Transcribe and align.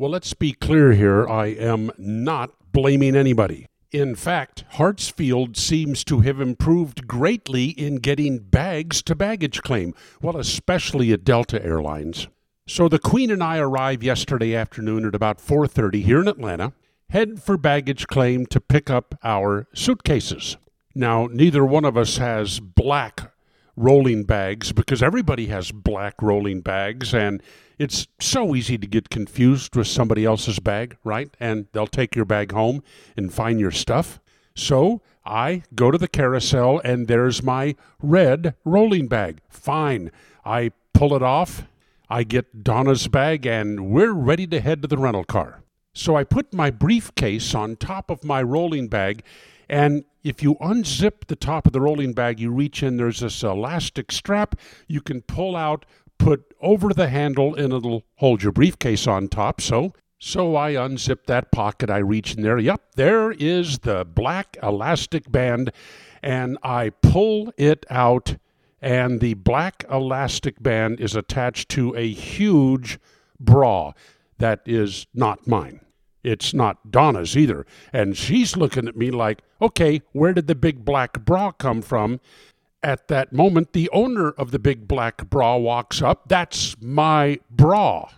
Well, 0.00 0.12
let's 0.12 0.32
be 0.32 0.52
clear 0.52 0.92
here. 0.92 1.28
I 1.28 1.46
am 1.46 1.90
not 1.98 2.52
blaming 2.70 3.16
anybody. 3.16 3.66
In 3.90 4.14
fact, 4.14 4.64
Hartsfield 4.74 5.56
seems 5.56 6.04
to 6.04 6.20
have 6.20 6.40
improved 6.40 7.08
greatly 7.08 7.70
in 7.70 7.96
getting 7.96 8.38
bags 8.38 9.02
to 9.02 9.16
baggage 9.16 9.60
claim, 9.60 9.94
well, 10.22 10.36
especially 10.36 11.12
at 11.12 11.24
Delta 11.24 11.60
Airlines. 11.64 12.28
So 12.68 12.88
the 12.88 13.00
Queen 13.00 13.28
and 13.28 13.42
I 13.42 13.58
arrived 13.58 14.04
yesterday 14.04 14.54
afternoon 14.54 15.04
at 15.04 15.16
about 15.16 15.40
4:30 15.40 16.02
here 16.02 16.20
in 16.20 16.28
Atlanta, 16.28 16.74
head 17.10 17.42
for 17.42 17.56
baggage 17.56 18.06
claim 18.06 18.46
to 18.46 18.60
pick 18.60 18.88
up 18.88 19.16
our 19.24 19.66
suitcases. 19.74 20.58
Now, 20.94 21.26
neither 21.26 21.64
one 21.64 21.84
of 21.84 21.96
us 21.96 22.18
has 22.18 22.60
black 22.60 23.32
rolling 23.78 24.24
bags 24.24 24.72
because 24.72 25.02
everybody 25.02 25.46
has 25.46 25.70
black 25.70 26.20
rolling 26.20 26.60
bags 26.60 27.14
and 27.14 27.42
it's 27.78 28.08
so 28.18 28.54
easy 28.56 28.76
to 28.76 28.86
get 28.86 29.08
confused 29.08 29.76
with 29.76 29.86
somebody 29.86 30.24
else's 30.24 30.58
bag, 30.58 30.96
right? 31.04 31.30
And 31.38 31.66
they'll 31.72 31.86
take 31.86 32.16
your 32.16 32.24
bag 32.24 32.52
home 32.52 32.82
and 33.16 33.32
find 33.32 33.60
your 33.60 33.70
stuff. 33.70 34.20
So 34.54 35.00
I 35.24 35.62
go 35.74 35.92
to 35.92 35.98
the 35.98 36.08
carousel 36.08 36.80
and 36.82 37.06
there's 37.06 37.42
my 37.42 37.76
red 38.02 38.54
rolling 38.64 39.06
bag. 39.06 39.40
Fine. 39.48 40.10
I 40.44 40.72
pull 40.92 41.14
it 41.14 41.22
off. 41.22 41.64
I 42.10 42.24
get 42.24 42.64
Donna's 42.64 43.06
bag 43.06 43.46
and 43.46 43.90
we're 43.90 44.12
ready 44.12 44.46
to 44.48 44.60
head 44.60 44.82
to 44.82 44.88
the 44.88 44.98
rental 44.98 45.24
car. 45.24 45.62
So 45.94 46.16
I 46.16 46.24
put 46.24 46.52
my 46.52 46.70
briefcase 46.70 47.54
on 47.54 47.76
top 47.76 48.10
of 48.10 48.24
my 48.24 48.42
rolling 48.42 48.88
bag 48.88 49.22
and 49.68 50.04
if 50.22 50.42
you 50.42 50.56
unzip 50.56 51.26
the 51.26 51.36
top 51.36 51.66
of 51.66 51.72
the 51.72 51.80
rolling 51.80 52.12
bag, 52.12 52.40
you 52.40 52.50
reach 52.50 52.82
in, 52.82 52.96
there's 52.96 53.20
this 53.20 53.42
elastic 53.42 54.10
strap 54.12 54.56
you 54.86 55.00
can 55.00 55.22
pull 55.22 55.56
out, 55.56 55.86
put 56.18 56.52
over 56.60 56.92
the 56.92 57.08
handle, 57.08 57.54
and 57.54 57.72
it'll 57.72 58.04
hold 58.16 58.42
your 58.42 58.52
briefcase 58.52 59.06
on 59.06 59.28
top. 59.28 59.60
So, 59.60 59.94
so 60.18 60.56
I 60.56 60.72
unzip 60.72 61.24
that 61.26 61.52
pocket, 61.52 61.90
I 61.90 61.98
reach 61.98 62.34
in 62.34 62.42
there. 62.42 62.58
Yep, 62.58 62.82
there 62.96 63.30
is 63.32 63.80
the 63.80 64.04
black 64.04 64.56
elastic 64.62 65.30
band, 65.30 65.70
and 66.22 66.58
I 66.62 66.90
pull 66.90 67.52
it 67.56 67.86
out, 67.88 68.36
and 68.82 69.20
the 69.20 69.34
black 69.34 69.84
elastic 69.90 70.62
band 70.62 71.00
is 71.00 71.14
attached 71.14 71.68
to 71.70 71.94
a 71.96 72.08
huge 72.08 72.98
bra 73.38 73.92
that 74.38 74.60
is 74.66 75.06
not 75.14 75.46
mine. 75.46 75.80
It's 76.22 76.52
not 76.52 76.90
Donna's 76.90 77.36
either. 77.36 77.66
And 77.92 78.16
she's 78.16 78.56
looking 78.56 78.88
at 78.88 78.96
me 78.96 79.10
like, 79.10 79.42
okay, 79.60 80.02
where 80.12 80.32
did 80.32 80.46
the 80.46 80.54
big 80.54 80.84
black 80.84 81.24
bra 81.24 81.52
come 81.52 81.82
from? 81.82 82.20
At 82.82 83.08
that 83.08 83.32
moment, 83.32 83.72
the 83.72 83.90
owner 83.90 84.30
of 84.30 84.50
the 84.50 84.58
big 84.58 84.86
black 84.86 85.28
bra 85.30 85.56
walks 85.56 86.00
up. 86.00 86.28
That's 86.28 86.76
my 86.80 87.40
bra. 87.50 88.08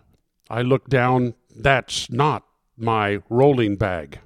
I 0.49 0.63
look 0.63 0.89
down. 0.89 1.35
That's 1.55 2.11
not 2.11 2.45
my 2.77 3.23
rolling 3.29 3.77
bag. 3.77 4.21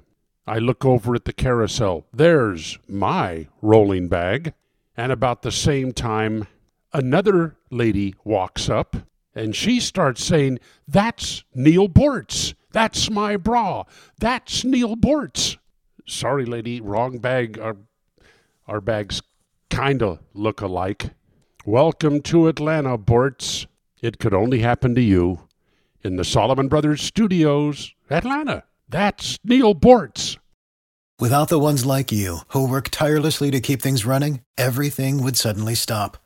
I 0.47 0.59
look 0.59 0.85
over 0.85 1.15
at 1.15 1.25
the 1.25 1.33
carousel. 1.33 2.05
There's 2.13 2.77
my 2.87 3.47
rolling 3.61 4.07
bag. 4.07 4.53
And 4.97 5.11
about 5.11 5.41
the 5.41 5.51
same 5.51 5.91
time, 5.91 6.47
another 6.93 7.57
lady 7.69 8.15
walks 8.23 8.69
up 8.69 8.95
and 9.35 9.55
she 9.55 9.79
starts 9.79 10.23
saying, 10.23 10.59
That's 10.87 11.43
Neal 11.53 11.89
Boortz. 11.89 12.53
That's 12.75 13.09
my 13.09 13.37
bra. 13.37 13.85
That's 14.19 14.65
Neal 14.65 14.97
Boortz. 14.97 15.55
Sorry, 16.05 16.43
lady, 16.43 16.81
wrong 16.81 17.19
bag. 17.19 17.57
Our, 17.57 17.77
our 18.67 18.81
bags 18.81 19.21
kind 19.69 20.03
of 20.03 20.19
look 20.33 20.59
alike. 20.59 21.11
Welcome 21.65 22.21
to 22.23 22.49
Atlanta, 22.49 22.97
Boortz. 22.97 23.65
It 24.01 24.19
could 24.19 24.33
only 24.33 24.59
happen 24.59 24.93
to 24.95 25.01
you 25.01 25.47
in 26.03 26.17
the 26.17 26.25
Solomon 26.25 26.67
Brothers 26.67 27.01
Studios, 27.01 27.93
Atlanta. 28.09 28.65
That's 28.89 29.37
Neal 29.45 29.73
Boortz. 29.73 30.37
Without 31.17 31.47
the 31.47 31.59
ones 31.59 31.85
like 31.85 32.11
you, 32.11 32.39
who 32.49 32.69
work 32.69 32.89
tirelessly 32.89 33.51
to 33.51 33.61
keep 33.61 33.81
things 33.81 34.05
running, 34.05 34.41
everything 34.57 35.23
would 35.23 35.37
suddenly 35.37 35.75
stop. 35.75 36.17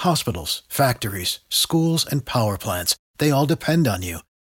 Hospitals, 0.00 0.64
factories, 0.68 1.38
schools, 1.48 2.04
and 2.04 2.26
power 2.26 2.58
plants, 2.58 2.96
they 3.18 3.30
all 3.30 3.46
depend 3.46 3.86
on 3.86 4.02
you. 4.02 4.18